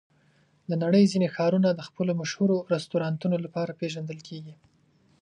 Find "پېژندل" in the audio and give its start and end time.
3.79-4.19